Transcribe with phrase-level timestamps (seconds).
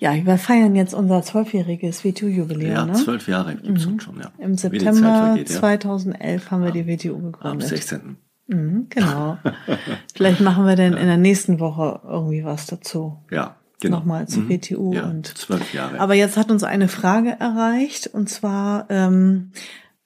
[0.00, 2.72] Ja, wir feiern jetzt unser zwölfjähriges WTU-Jubiläum.
[2.72, 2.94] Ja, ne?
[2.94, 4.32] zwölf Jahre gibt's uns schon, ja.
[4.38, 5.56] Im September vergeht, ja.
[5.56, 7.68] 2011 haben wir die WTU Am gegründet.
[7.68, 8.16] 16.
[8.46, 9.36] Mhm, genau.
[10.14, 13.18] Vielleicht machen wir dann in der nächsten Woche irgendwie was dazu.
[13.30, 13.98] Ja, genau.
[13.98, 16.00] Nochmal zu WTU Ja, und zwölf Jahre.
[16.00, 19.52] aber jetzt hat uns eine Frage erreicht und zwar, ähm,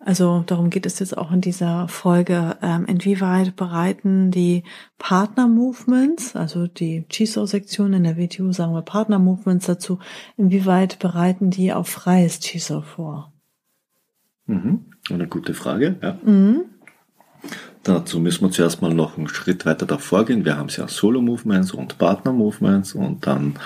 [0.05, 4.65] also darum geht es jetzt auch in dieser Folge, ähm, inwieweit bereiten die
[4.99, 9.99] Partner-Movements, also die CHISO-Sektion in der WTU, sagen wir Partner-Movements dazu,
[10.37, 13.33] inwieweit bereiten die auf freies CHISO vor?
[14.47, 14.87] Mhm.
[15.11, 16.19] Eine gute Frage, ja.
[16.23, 16.67] Mhm.
[17.83, 20.45] Dazu müssen wir zuerst mal noch einen Schritt weiter davor gehen.
[20.45, 23.59] Wir haben ja Solo-Movements und Partner-Movements und dann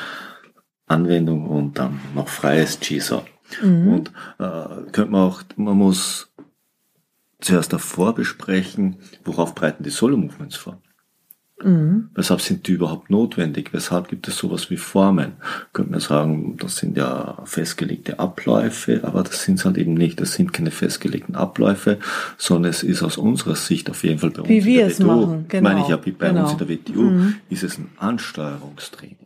[0.86, 3.22] Anwendung und dann noch freies GISO.
[3.62, 6.27] Und äh, könnte man auch, man muss
[7.40, 10.80] zuerst davor besprechen, worauf breiten die Solo-Movements vor.
[11.62, 12.10] Mhm.
[12.14, 13.72] Weshalb sind die überhaupt notwendig?
[13.72, 15.32] Weshalb gibt es sowas wie Formen?
[15.72, 20.20] Könnte man sagen, das sind ja festgelegte Abläufe, aber das sind es halt eben nicht.
[20.20, 21.98] Das sind keine festgelegten Abläufe,
[22.36, 24.86] sondern es ist aus unserer Sicht auf jeden Fall bei uns Wie in wir der
[24.86, 25.68] es WTO, machen, genau.
[25.68, 26.42] meine ich ja, wie bei Genau.
[26.42, 27.12] uns in der WTO,
[27.50, 29.16] ist es ein Ansteuerungstraining.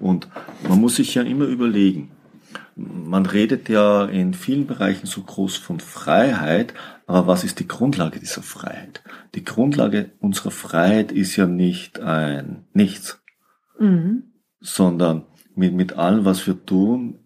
[0.00, 0.28] Und
[0.66, 2.10] man muss sich ja immer überlegen,
[2.76, 6.74] man redet ja in vielen Bereichen so groß von Freiheit,
[7.06, 9.02] aber was ist die Grundlage dieser Freiheit?
[9.34, 13.20] Die Grundlage unserer Freiheit ist ja nicht ein Nichts,
[13.78, 14.24] Mhm.
[14.60, 15.24] sondern
[15.54, 17.18] mit, mit allem, was wir tun,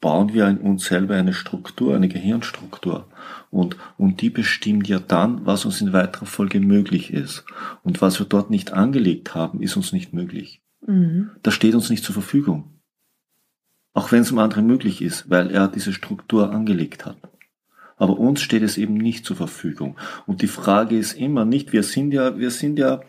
[0.00, 3.08] bauen wir in uns selber eine Struktur, eine Gehirnstruktur.
[3.50, 7.44] Und, und die bestimmt ja dann, was uns in weiterer Folge möglich ist.
[7.82, 10.62] Und was wir dort nicht angelegt haben, ist uns nicht möglich.
[10.86, 11.30] Mhm.
[11.42, 12.73] Das steht uns nicht zur Verfügung.
[13.94, 17.16] Auch wenn es dem anderen möglich ist, weil er diese Struktur angelegt hat.
[17.96, 19.96] Aber uns steht es eben nicht zur Verfügung.
[20.26, 23.00] Und die Frage ist immer nicht, wir sind ja, wir sind ja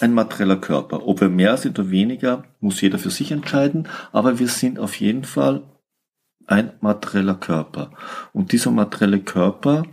[0.00, 1.06] ein materieller Körper.
[1.06, 3.88] Ob wir mehr sind oder weniger, muss jeder für sich entscheiden.
[4.12, 5.62] Aber wir sind auf jeden Fall
[6.46, 7.92] ein materieller Körper.
[8.32, 9.84] Und dieser materielle Körper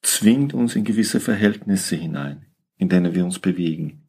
[0.00, 2.46] zwingt uns in gewisse Verhältnisse hinein,
[2.78, 4.03] in denen wir uns bewegen.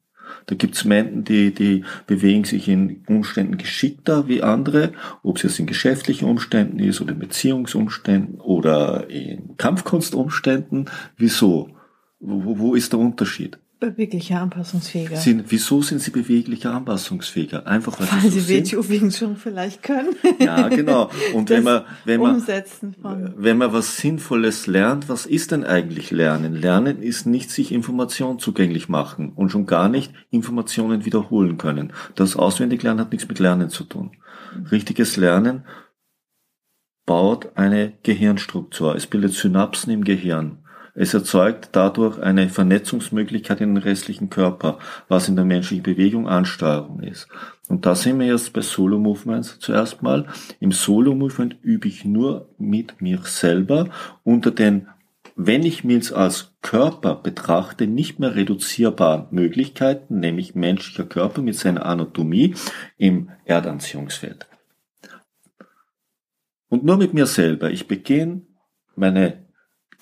[0.47, 4.93] Da gibt's Menschen, die, die bewegen sich in Umständen geschickter wie andere,
[5.23, 10.89] ob es jetzt in geschäftlichen Umständen ist oder in Beziehungsumständen oder in Kampfkunstumständen.
[11.17, 11.69] Wieso?
[12.19, 13.57] Wo, wo ist der Unterschied?
[13.79, 15.17] Beweglicher, anpassungsfähiger.
[15.17, 17.67] Sind, wieso sind sie beweglicher, anpassungsfähiger?
[17.67, 20.15] Einfach weil, Weil sie sie so wegen schon vielleicht können.
[20.39, 21.09] Ja, genau.
[21.33, 22.41] Und wenn man, wenn man,
[23.37, 26.55] wenn man was Sinnvolles lernt, was ist denn eigentlich Lernen?
[26.55, 31.91] Lernen ist nicht sich Informationen zugänglich machen und schon gar nicht Informationen wiederholen können.
[32.15, 34.11] Das Auswendiglernen hat nichts mit Lernen zu tun.
[34.71, 35.65] Richtiges Lernen
[37.05, 38.95] baut eine Gehirnstruktur.
[38.95, 40.64] Es bildet Synapsen im Gehirn.
[40.97, 44.79] Es erzeugt dadurch eine Vernetzungsmöglichkeit in den restlichen Körper,
[45.09, 47.27] was in der menschlichen Bewegung Ansteuerung ist.
[47.67, 50.27] Und da sind wir jetzt bei Solo-Movements zuerst mal.
[50.61, 53.89] Im Solo-Movement übe ich nur mit mir selber
[54.23, 54.87] unter den,
[55.35, 61.85] wenn ich mich als Körper betrachte, nicht mehr reduzierbaren Möglichkeiten, nämlich menschlicher Körper mit seiner
[61.85, 62.55] Anatomie
[62.97, 64.47] im Erdanziehungsfeld.
[66.69, 67.69] Und nur mit mir selber.
[67.69, 68.43] Ich beginne
[68.95, 69.44] meine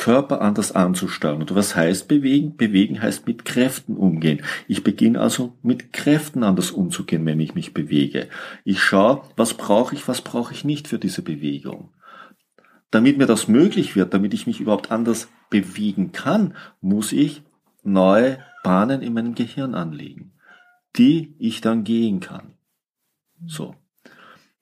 [0.04, 1.40] Körper anders anzusteuern.
[1.40, 2.58] Und was heißt bewegen?
[2.58, 4.42] Bewegen heißt mit Kräften umgehen.
[4.68, 8.28] Ich beginne also mit Kräften anders umzugehen, wenn ich mich bewege.
[8.66, 11.94] Ich schaue, was brauche ich, was brauche ich nicht für diese Bewegung.
[12.92, 17.42] Damit mir das möglich wird, damit ich mich überhaupt anders bewegen kann, muss ich
[17.84, 20.34] neue Bahnen in meinem Gehirn anlegen,
[20.98, 22.56] die ich dann gehen kann.
[23.46, 23.74] So.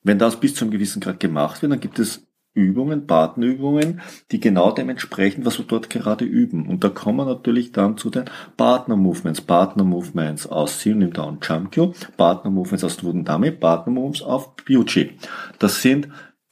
[0.03, 4.01] Wenn das bis zu einem gewissen Grad gemacht wird, dann gibt es Übungen, Partnerübungen,
[4.31, 6.67] die genau dem entsprechen, was wir dort gerade üben.
[6.67, 8.25] Und da kommen wir natürlich dann zu den
[8.57, 9.41] Partner-Movements.
[9.41, 15.17] Partner-Movements aus Synonym Down Chamkyo, Partner-Movements aus Wudendame, Partner-Moves auf Byuchi.
[15.59, 16.09] Das sind,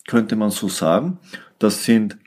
[0.08, 1.20] könnte man so sagen,
[1.60, 2.18] das sind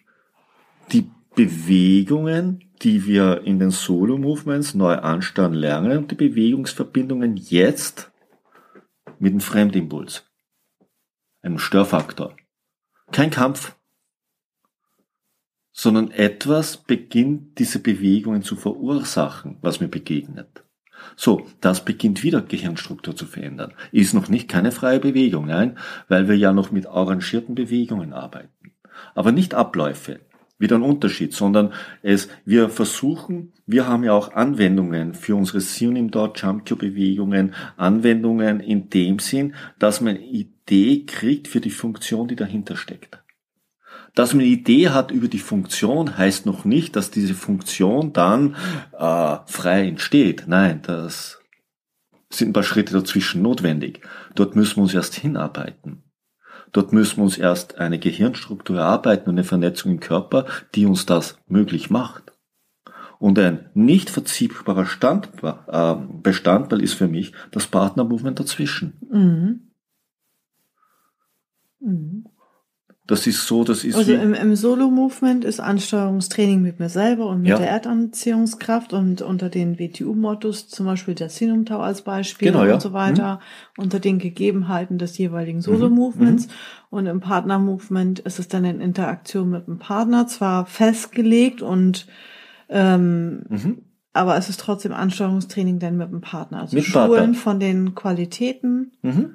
[0.92, 8.12] die Bewegungen, die wir in den Solo-Movements neu ansteuern lernen und die Bewegungsverbindungen jetzt
[9.18, 10.26] mit dem Fremdimpuls,
[11.40, 12.36] einem Störfaktor.
[13.12, 13.76] Kein Kampf,
[15.72, 20.64] sondern etwas beginnt diese Bewegungen zu verursachen, was mir begegnet.
[21.16, 23.74] So, das beginnt wieder Gehirnstruktur zu verändern.
[23.90, 25.78] Ist noch nicht keine freie Bewegung, nein,
[26.08, 28.72] weil wir ja noch mit arrangierten Bewegungen arbeiten.
[29.14, 30.20] Aber nicht Abläufe.
[30.62, 31.72] Wieder ein Unterschied, sondern
[32.02, 37.52] es, wir versuchen, wir haben ja auch Anwendungen für unsere Synonym Dot Jump Cube Bewegungen,
[37.76, 43.24] Anwendungen in dem Sinn, dass man eine Idee kriegt für die Funktion, die dahinter steckt.
[44.14, 48.54] Dass man eine Idee hat über die Funktion, heißt noch nicht, dass diese Funktion dann
[48.96, 50.44] äh, frei entsteht.
[50.46, 51.40] Nein, das
[52.30, 54.02] sind ein paar Schritte dazwischen notwendig.
[54.36, 56.04] Dort müssen wir uns erst hinarbeiten.
[56.72, 61.06] Dort müssen wir uns erst eine Gehirnstruktur erarbeiten und eine Vernetzung im Körper, die uns
[61.06, 62.32] das möglich macht.
[63.18, 68.94] Und ein nicht verziehbarer Stand, äh, Bestandteil ist für mich das Partnermovement dazwischen.
[69.08, 69.72] Mhm.
[71.78, 72.31] Mhm.
[73.12, 73.94] Das ist so, das ist.
[73.94, 77.58] Also im, im Solo-Movement ist Ansteuerungstraining mit mir selber und mit ja.
[77.58, 82.72] der Erdanziehungskraft und unter den WTU-Mottos, zum Beispiel der Sinumtau als Beispiel genau, ja.
[82.72, 83.34] und so weiter,
[83.76, 83.82] mhm.
[83.82, 85.62] unter den Gegebenheiten des jeweiligen mhm.
[85.62, 86.46] Solo-Movements.
[86.46, 86.52] Mhm.
[86.88, 92.06] Und im Partner-Movement ist es dann in Interaktion mit dem Partner, zwar festgelegt und
[92.70, 93.82] ähm, mhm.
[94.14, 96.62] aber es ist trotzdem Ansteuerungstraining dann mit dem Partner.
[96.62, 97.34] Also mit Schulen Partner.
[97.34, 98.92] von den Qualitäten.
[99.02, 99.34] Mhm.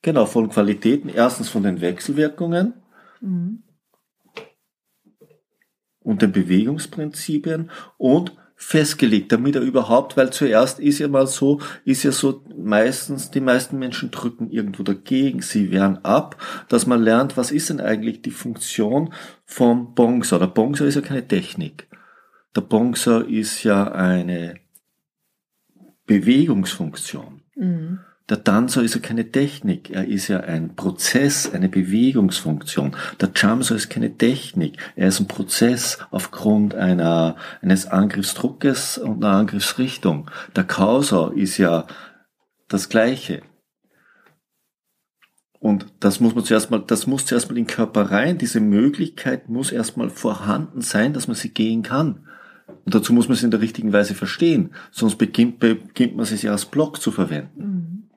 [0.00, 1.08] Genau, von Qualitäten.
[1.08, 2.74] Erstens von den Wechselwirkungen
[3.20, 3.62] Mhm.
[6.02, 12.02] Und den Bewegungsprinzipien und festgelegt, damit er überhaupt, weil zuerst ist ja mal so, ist
[12.02, 16.36] ja so meistens, die meisten Menschen drücken irgendwo dagegen, sie wehren ab,
[16.68, 19.14] dass man lernt, was ist denn eigentlich die Funktion
[19.46, 20.38] vom Bongser.
[20.38, 21.88] Der Bongser ist ja keine Technik.
[22.54, 24.60] Der Bongser ist ja eine
[26.04, 27.40] Bewegungsfunktion.
[27.56, 28.00] Mhm.
[28.30, 32.96] Der Tanzer ist ja keine Technik, er ist ja ein Prozess, eine Bewegungsfunktion.
[33.20, 39.34] Der Jamser ist keine Technik, er ist ein Prozess aufgrund einer, eines Angriffsdruckes und einer
[39.34, 40.30] Angriffsrichtung.
[40.54, 41.88] Der Kauser ist ja
[42.68, 43.42] das Gleiche.
[45.58, 48.38] Und das muss man zuerst mal, das muss zuerst mal in den Körper rein.
[48.38, 52.28] Diese Möglichkeit muss erstmal vorhanden sein, dass man sie gehen kann.
[52.84, 54.70] Und dazu muss man sie in der richtigen Weise verstehen.
[54.92, 57.60] Sonst beginnt, beginnt man sie ja als Block zu verwenden.
[57.60, 58.09] Mhm.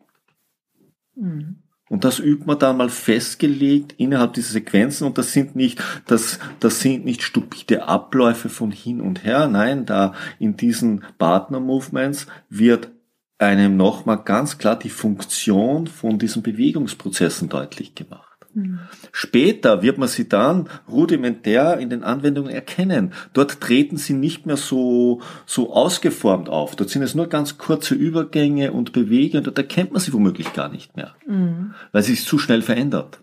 [1.89, 6.39] Und das übt man dann mal festgelegt innerhalb dieser Sequenzen und das sind nicht, das,
[6.59, 9.47] das sind nicht stupide Abläufe von hin und her.
[9.47, 12.89] Nein, da in diesen Partner-Movements wird
[13.37, 18.32] einem nochmal ganz klar die Funktion von diesen Bewegungsprozessen deutlich gemacht.
[18.53, 18.79] Mhm.
[19.11, 23.13] Später wird man sie dann rudimentär in den Anwendungen erkennen.
[23.33, 26.75] Dort treten sie nicht mehr so, so ausgeformt auf.
[26.75, 29.43] Dort sind es nur ganz kurze Übergänge und Bewegungen.
[29.43, 31.73] Dort erkennt man sie womöglich gar nicht mehr, mhm.
[31.91, 33.19] weil sie sich zu schnell verändert.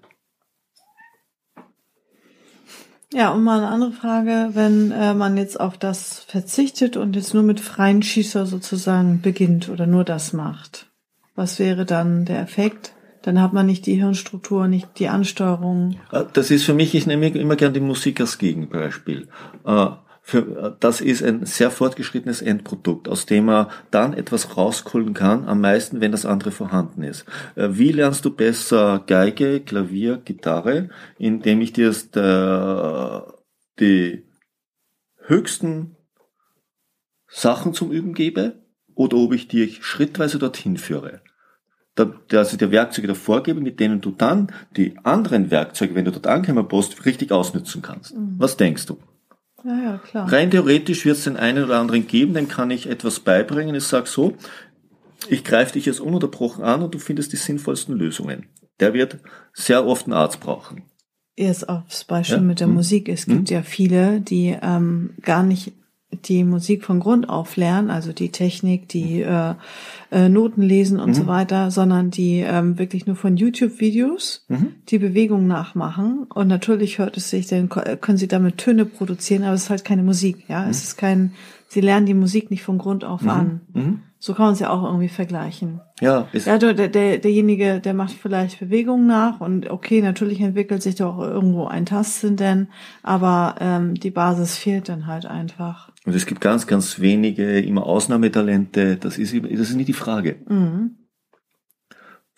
[3.12, 7.34] Ja, und mal eine andere Frage, wenn äh, man jetzt auf das verzichtet und jetzt
[7.34, 10.86] nur mit freien Schießer sozusagen beginnt oder nur das macht.
[11.34, 12.92] Was wäre dann der Effekt?
[13.22, 15.96] Dann hat man nicht die Hirnstruktur, nicht die Ansteuerung.
[16.12, 19.28] Äh, das ist für mich, ich nehme immer gern die Musik als Gegenbeispiel.
[19.64, 19.86] Äh,
[20.22, 25.46] für, äh, das ist ein sehr fortgeschrittenes Endprodukt, aus dem man dann etwas rausholen kann,
[25.48, 27.24] am meisten, wenn das andere vorhanden ist.
[27.56, 30.88] Wie lernst du besser Geige, Klavier, Gitarre,
[31.18, 31.94] indem ich dir
[33.80, 34.24] die
[35.26, 35.96] höchsten
[37.28, 38.62] Sachen zum Üben gebe
[38.94, 41.22] oder ob ich dich schrittweise dorthin führe?
[41.96, 46.26] Also die Werkzeuge davor gebe, mit denen du dann die anderen Werkzeuge, wenn du dort
[46.26, 48.16] angekommen bist, richtig ausnutzen kannst.
[48.16, 48.36] Mhm.
[48.38, 48.98] Was denkst du?
[49.64, 50.32] Ja, ja, klar.
[50.32, 53.74] Rein theoretisch wird es den einen oder anderen geben, dem kann ich etwas beibringen.
[53.74, 54.34] Ich sage so,
[55.28, 58.46] ich greife dich jetzt ununterbrochen an und du findest die sinnvollsten Lösungen.
[58.78, 59.18] Der wird
[59.52, 60.84] sehr oft einen Arzt brauchen.
[61.36, 62.42] Erst aufs Beispiel ja?
[62.42, 62.74] mit der hm.
[62.74, 63.08] Musik.
[63.08, 63.56] Es gibt hm.
[63.56, 65.72] ja viele, die ähm, gar nicht
[66.12, 69.54] die Musik von Grund auf lernen, also die Technik, die äh,
[70.10, 71.14] äh, Noten lesen und mhm.
[71.14, 74.74] so weiter, sondern die ähm, wirklich nur von YouTube-Videos mhm.
[74.88, 76.26] die Bewegung nachmachen.
[76.34, 79.84] Und natürlich hört es sich, dann können sie damit Töne produzieren, aber es ist halt
[79.84, 80.44] keine Musik.
[80.48, 80.70] Ja, mhm.
[80.70, 81.32] es ist kein,
[81.68, 83.30] sie lernen die Musik nicht von Grund auf mhm.
[83.30, 83.60] an.
[83.72, 84.02] Mhm.
[84.22, 85.80] So kann man es ja auch irgendwie vergleichen.
[85.98, 90.82] Ja, ist ja der, der, derjenige, der macht vielleicht Bewegungen nach und okay, natürlich entwickelt
[90.82, 92.68] sich da auch irgendwo ein Tastsinn denn,
[93.02, 95.89] aber ähm, die Basis fehlt dann halt einfach.
[96.06, 98.96] Und es gibt ganz, ganz wenige, immer Ausnahmetalente.
[98.96, 100.36] Das ist, das ist nicht die Frage.
[100.48, 100.96] Mhm.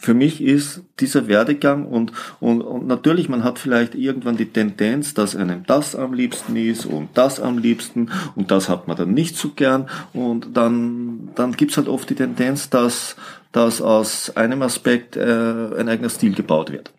[0.02, 5.14] Für mich ist dieser Werdegang und, und, und natürlich, man hat vielleicht irgendwann die Tendenz,
[5.14, 9.14] dass einem das am liebsten ist und das am liebsten und das hat man dann
[9.14, 13.14] nicht so gern und dann, dann gibt's halt oft die Tendenz, dass,
[13.52, 16.92] dass aus einem Aspekt äh, ein eigener Stil gebaut wird.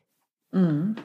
[0.54, 0.96] Mhm.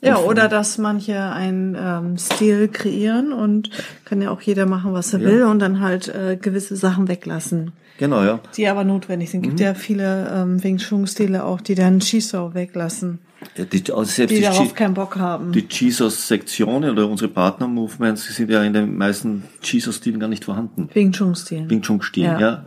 [0.00, 3.70] Ja, oder dass manche einen ähm, Stil kreieren und
[4.04, 5.26] kann ja auch jeder machen, was er Ja.
[5.28, 8.38] will und dann halt äh, gewisse Sachen weglassen, Genau, ja.
[8.56, 9.40] die aber notwendig sind.
[9.40, 9.48] Mhm.
[9.48, 13.18] Gibt ja viele ähm, Wing Chun Stile auch, die dann Chisau weglassen,
[13.56, 15.50] ja die, also selbst die die, darauf keinen Bock haben.
[15.52, 20.88] die Jesus-Sektionen oder unsere Partner-Movements sind ja in den meisten Jesus-Stilen gar nicht vorhanden.
[20.94, 21.68] Wing Chun Stilen.
[21.68, 22.38] Wing Chun Stil, Ja.
[22.40, 22.64] ja,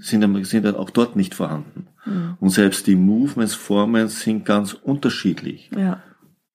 [0.00, 1.86] sind, ja- sind ja auch dort nicht vorhanden.
[2.40, 5.70] Und selbst die Movements, Formen sind ganz unterschiedlich.
[5.76, 6.02] Ja.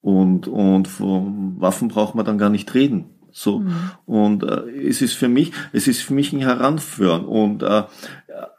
[0.01, 3.05] Und, und von Waffen braucht man dann gar nicht reden.
[3.31, 3.63] So.
[4.05, 7.25] Und äh, es ist für mich, es ist für mich ein Heranführen.
[7.25, 7.83] Und äh,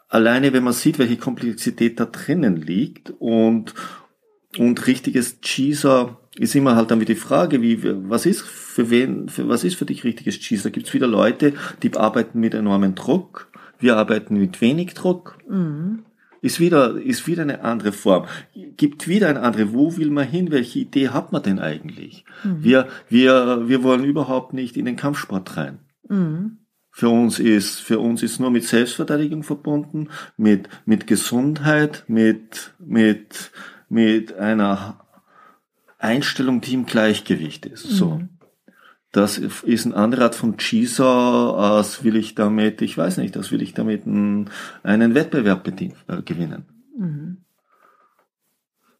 [0.08, 3.74] alleine, wenn man sieht, welche Komplexität da drinnen liegt und,
[4.56, 9.28] und richtiges Cheeser ist immer halt dann wieder die Frage, wie, was ist für wen,
[9.28, 10.70] für, was ist für dich richtiges Cheeser?
[10.70, 13.48] Gibt es wieder Leute, die arbeiten mit enormem Druck?
[13.80, 15.38] Wir arbeiten mit wenig Druck.
[16.40, 18.26] Ist wieder, ist wieder eine andere Form.
[18.76, 19.72] Gibt wieder eine andere.
[19.72, 20.50] Wo will man hin?
[20.50, 22.24] Welche Idee hat man denn eigentlich?
[22.44, 25.78] Wir, wir, wir wollen überhaupt nicht in den Kampfsport rein.
[26.08, 26.58] Mhm.
[26.90, 33.52] Für uns ist, für uns ist nur mit Selbstverteidigung verbunden, mit, mit Gesundheit, mit, mit,
[33.88, 35.04] mit einer
[35.98, 37.84] Einstellung, die im Gleichgewicht ist.
[37.84, 38.22] So.
[39.18, 43.50] Das ist eine andere Art von Cheeser, als will ich damit, ich weiß nicht, das
[43.50, 44.48] will ich damit einen,
[44.84, 46.64] einen Wettbewerb bedien, äh, gewinnen.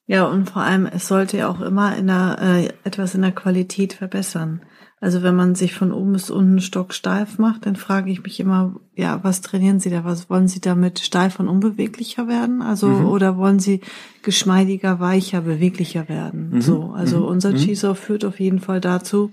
[0.06, 3.30] Ja, und vor allem, es sollte ja auch immer in der, äh, etwas in der
[3.30, 4.62] Qualität verbessern.
[5.00, 8.74] Also wenn man sich von oben bis unten stocksteif macht, dann frage ich mich immer,
[8.96, 10.04] ja, was trainieren Sie da?
[10.04, 12.62] Was wollen Sie damit steif und unbeweglicher werden?
[12.62, 13.82] Also, oder wollen Sie
[14.22, 16.60] geschmeidiger, weicher, beweglicher werden?
[16.60, 19.30] So, also unser Cheeser führt auf jeden Fall dazu,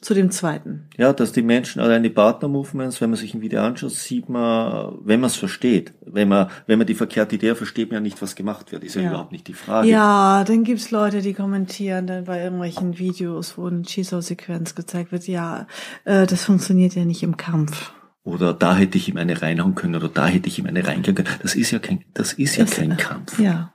[0.00, 0.88] zu dem zweiten.
[0.98, 4.98] Ja, dass die Menschen, allein die Partner-Movements, wenn man sich ein Video anschaut, sieht man,
[5.02, 8.00] wenn man es versteht, wenn man, wenn man die verkehrte Idee hat, versteht man ja
[8.00, 8.84] nicht, was gemacht wird.
[8.84, 9.08] Ist ja, Ja.
[9.08, 9.88] überhaupt nicht die Frage.
[9.88, 15.26] Ja, dann gibt's Leute, die kommentieren dann bei irgendwelchen Videos, wo eine Cheeser-Sequenz gezeigt wird,
[15.26, 15.66] ja,
[16.04, 17.92] äh, das funktioniert ja nicht im Kampf.
[18.22, 21.14] Oder da hätte ich ihm eine reinhauen können oder da hätte ich ihm eine reingehen
[21.14, 21.28] können.
[21.42, 23.38] Das ist ja kein, das ist ja Das- kein Kampf.
[23.38, 23.72] Ja.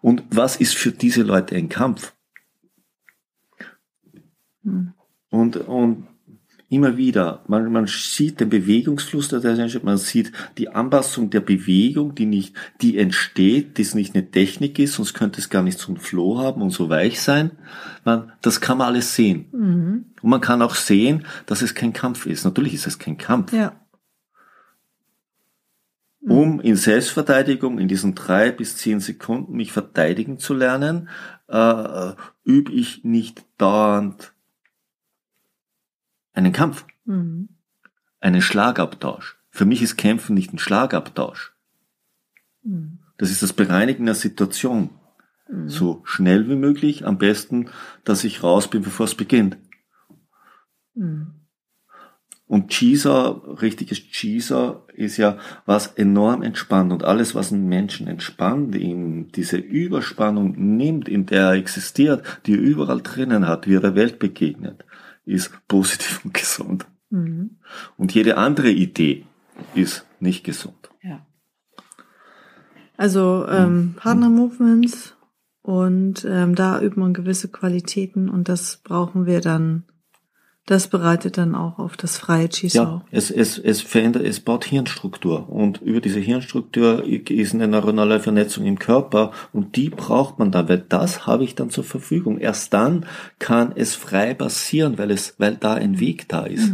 [0.00, 2.14] Und was ist für diese Leute ein Kampf?
[5.36, 6.06] Und, und
[6.68, 12.14] immer wieder, man, man sieht den Bewegungsfluss der Menschen, man sieht die Anpassung der Bewegung,
[12.14, 15.78] die nicht, die entsteht, die es nicht eine Technik ist, sonst könnte es gar nicht
[15.78, 17.52] so einen Flow haben und so weich sein.
[18.04, 19.46] Man, das kann man alles sehen.
[20.22, 22.44] Und man kann auch sehen, dass es kein Kampf ist.
[22.44, 23.52] Natürlich ist es kein Kampf.
[23.52, 23.72] Ja.
[26.28, 31.08] um in Selbstverteidigung in diesen drei bis zehn Sekunden mich verteidigen zu lernen,
[31.46, 32.12] äh,
[32.42, 34.32] übe ich nicht dauernd
[36.36, 37.48] einen Kampf, Mhm.
[38.20, 39.36] einen Schlagabtausch.
[39.50, 41.54] Für mich ist Kämpfen nicht ein Schlagabtausch.
[42.62, 42.98] Mhm.
[43.18, 44.90] Das ist das Bereinigen der Situation.
[45.66, 47.70] So schnell wie möglich, am besten,
[48.02, 49.56] dass ich raus bin, bevor es beginnt.
[50.94, 51.28] Mhm.
[52.48, 58.74] Und Cheeser, richtiges Cheeser ist ja was enorm entspannt und alles, was einen Menschen entspannt,
[58.74, 63.80] ihm diese Überspannung nimmt, in der er existiert, die er überall drinnen hat, wie er
[63.80, 64.84] der Welt begegnet,
[65.26, 66.86] ist positiv und gesund.
[67.10, 67.58] Mhm.
[67.96, 69.26] Und jede andere Idee
[69.74, 70.90] ist nicht gesund.
[71.02, 71.26] Ja.
[72.96, 75.14] Also ähm, Partner-Movements
[75.62, 79.84] und ähm, da übt man gewisse Qualitäten und das brauchen wir dann,
[80.66, 82.82] das bereitet dann auch auf das freie Chisau.
[82.82, 88.20] Ja, es, es, es verändert, es baut Hirnstruktur und über diese Hirnstruktur ist eine neuronale
[88.20, 92.38] Vernetzung im Körper und die braucht man dann, weil das habe ich dann zur Verfügung.
[92.38, 93.06] Erst dann
[93.38, 96.72] kann es frei passieren, weil es, weil da ein Weg da ist.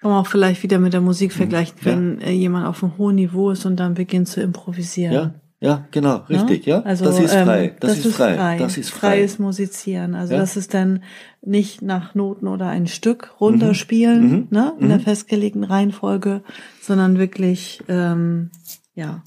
[0.00, 1.86] Kann man auch vielleicht wieder mit der Musik vergleichen, Mhm.
[1.86, 1.92] Ja.
[1.92, 5.12] wenn äh, jemand auf einem hohen Niveau ist und dann beginnt zu improvisieren.
[5.12, 6.80] Ja, ja, genau, richtig, ja.
[6.82, 9.08] Also, das ist ähm, frei, das, ist frei, das ist frei.
[9.10, 10.14] Freies Musizieren.
[10.14, 10.40] Also Ja.
[10.40, 11.02] das ist dann
[11.42, 14.46] nicht nach Noten oder ein Stück runterspielen, Mhm.
[14.50, 16.42] ne, in der festgelegten Reihenfolge,
[16.80, 18.50] sondern wirklich, ähm,
[18.94, 19.22] ja.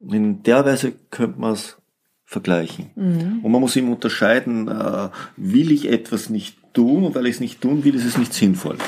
[0.00, 1.76] In der Weise könnte man es
[2.24, 2.90] vergleichen.
[2.96, 3.40] Mhm.
[3.42, 7.40] Und man muss eben unterscheiden, äh, will ich etwas nicht tun und weil ich es
[7.40, 8.78] nicht tun will, ist es nicht sinnvoll.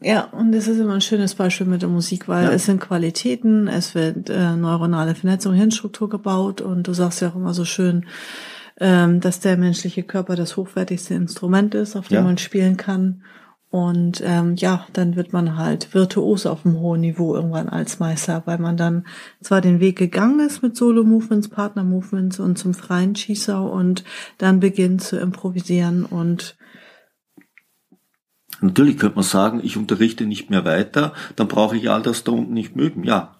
[0.00, 2.52] Ja, und das ist immer ein schönes Beispiel mit der Musik, weil Ja.
[2.52, 7.34] es sind Qualitäten, es wird äh, neuronale Vernetzung, Hirnstruktur gebaut und du sagst ja auch
[7.36, 8.06] immer so schön,
[8.80, 12.22] ähm, dass der menschliche Körper das hochwertigste Instrument ist, auf dem Ja.
[12.22, 13.22] man spielen kann.
[13.70, 18.42] Und ähm, ja, dann wird man halt virtuos auf einem hohen Niveau irgendwann als Meister,
[18.46, 19.04] weil man dann
[19.42, 24.04] zwar den Weg gegangen ist mit Solo-Movements, Partner-Movements und zum freien Schießer und
[24.38, 26.56] dann beginnt zu improvisieren und
[28.60, 32.32] Natürlich könnte man sagen, ich unterrichte nicht mehr weiter, dann brauche ich all das da
[32.32, 33.04] unten nicht mögen.
[33.04, 33.36] Ja,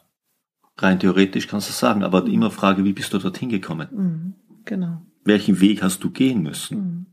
[0.76, 3.88] rein theoretisch kannst du das sagen, aber immer Frage, wie bist du dorthin gekommen?
[3.90, 4.34] mhm.
[4.64, 5.00] Genau.
[5.25, 6.78] Welchen Weg hast du gehen müssen?
[6.78, 7.06] Mhm.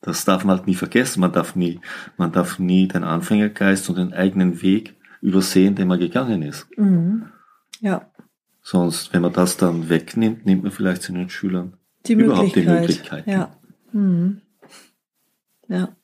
[0.00, 1.20] Das darf man halt nie vergessen.
[1.20, 1.80] Man darf nie,
[2.18, 6.66] man darf nie den Anfängergeist und den eigenen Weg übersehen, den man gegangen ist.
[6.76, 7.30] Mhm.
[7.80, 8.10] Ja.
[8.62, 11.74] Sonst, wenn man das dann wegnimmt, nimmt man vielleicht seinen Schülern
[12.06, 13.26] Die überhaupt die Möglichkeit.
[13.26, 13.56] Ja.
[13.92, 14.42] Mhm.
[15.68, 15.94] Ja.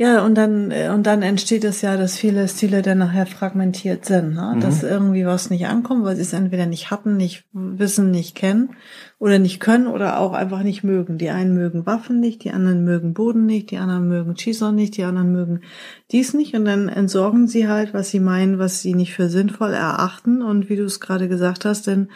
[0.00, 4.04] Ja, und dann, äh, und dann entsteht es ja, dass viele Stile dann nachher fragmentiert
[4.04, 4.52] sind, ne?
[4.54, 4.60] Mhm.
[4.60, 8.76] dass irgendwie was nicht ankommt, weil sie es entweder nicht hatten, nicht wissen, nicht kennen
[9.18, 11.18] oder nicht können oder auch einfach nicht mögen.
[11.18, 14.96] Die einen mögen Waffen nicht, die anderen mögen Boden nicht, die anderen mögen Schießer nicht,
[14.96, 15.62] die anderen mögen
[16.12, 19.72] dies nicht und dann entsorgen sie halt, was sie meinen, was sie nicht für sinnvoll
[19.72, 22.08] erachten und wie du es gerade gesagt hast, dann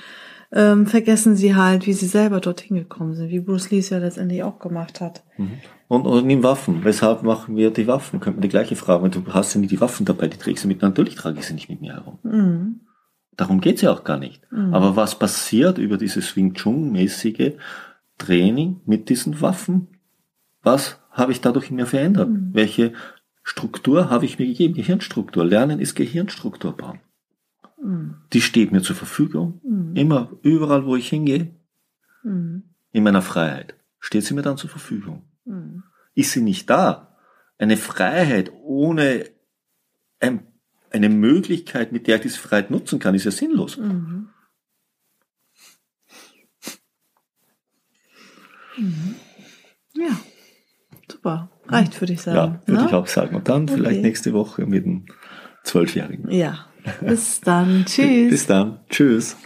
[0.52, 3.99] ähm, vergessen sie halt, wie sie selber dorthin gekommen sind, wie Bruce Lee es ja
[3.99, 5.23] letztendlich auch gemacht hat.
[5.88, 6.85] Und, und nimm Waffen.
[6.85, 8.21] Weshalb machen wir die Waffen?
[8.21, 9.09] Könnte man die gleiche Frage.
[9.09, 10.82] Du hast ja nicht die Waffen dabei, die trägst du mit.
[10.82, 12.18] Natürlich trage ich sie nicht mit mir herum.
[12.23, 12.80] Mhm.
[13.37, 14.42] Darum geht's ja auch gar nicht.
[14.52, 14.75] Mhm.
[14.75, 17.52] Aber was passiert über dieses Wing Chun-mäßige
[18.18, 19.88] Training mit diesen Waffen?
[20.62, 22.28] Was habe ich dadurch in mir verändert?
[22.28, 22.50] Mhm.
[22.52, 22.92] Welche
[23.42, 24.75] Struktur habe ich mir gegeben?
[24.75, 25.44] Gehirnstruktur.
[25.44, 27.00] Lernen ist Gehirnstruktur bauen.
[27.82, 28.16] Mhm.
[28.32, 29.60] Die steht mir zur Verfügung.
[29.64, 29.96] Mhm.
[29.96, 31.54] Immer, überall, wo ich hingehe,
[32.22, 32.62] Mhm.
[32.92, 33.74] in meiner Freiheit.
[33.98, 35.24] Steht sie mir dann zur Verfügung.
[35.44, 35.82] Mhm.
[36.14, 37.16] Ist sie nicht da?
[37.58, 39.24] Eine Freiheit ohne
[40.20, 40.46] ein,
[40.90, 43.76] eine Möglichkeit, mit der ich diese Freiheit nutzen kann, ist ja sinnlos.
[43.78, 44.28] Mhm.
[48.78, 49.14] Mhm.
[49.94, 50.18] Ja,
[51.10, 51.50] super.
[51.66, 52.36] Reicht, würde ich sagen.
[52.36, 52.88] Ja, würde ne?
[52.88, 53.36] ich auch sagen.
[53.36, 54.02] Und dann vielleicht Okay.
[54.06, 55.06] nächste Woche mit dem
[55.64, 56.30] Zwölfjährigen.
[56.30, 56.66] Ja,
[57.00, 57.84] bis dann.
[57.86, 58.30] Tschüss.
[58.30, 58.78] Bis dann.
[58.88, 59.36] Tschüss.